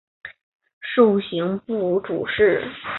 [0.81, 2.59] 授刑部主事。